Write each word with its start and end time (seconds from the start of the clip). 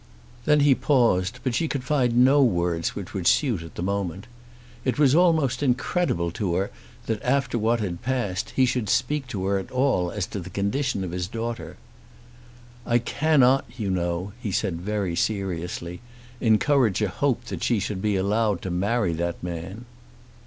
Then 0.45 0.61
he 0.61 0.73
paused, 0.73 1.37
but 1.43 1.53
she 1.53 1.67
could 1.67 1.83
find 1.83 2.25
no 2.25 2.41
words 2.41 2.95
which 2.95 3.13
would 3.13 3.27
suit 3.27 3.61
at 3.61 3.75
the 3.75 3.83
moment. 3.83 4.25
It 4.83 4.97
was 4.97 5.13
almost 5.13 5.61
incredible 5.61 6.31
to 6.31 6.55
her 6.55 6.71
that 7.05 7.21
after 7.21 7.59
what 7.59 7.81
had 7.81 8.01
passed 8.01 8.49
he 8.55 8.65
should 8.65 8.89
speak 8.89 9.27
to 9.27 9.45
her 9.45 9.59
at 9.59 9.69
all 9.69 10.09
as 10.09 10.25
to 10.33 10.39
the 10.39 10.49
condition 10.49 11.03
of 11.03 11.11
his 11.11 11.27
daughter. 11.27 11.77
"I 12.83 12.97
cannot, 12.97 13.65
you 13.77 13.91
know," 13.91 14.33
he 14.41 14.51
said 14.51 14.81
very 14.81 15.15
seriously, 15.15 16.01
"encourage 16.39 17.03
a 17.03 17.07
hope 17.09 17.45
that 17.45 17.61
she 17.63 17.79
should 17.79 18.01
be 18.01 18.15
allowed 18.15 18.63
to 18.63 18.71
marry 18.71 19.13
that 19.13 19.43
man." 19.43 19.85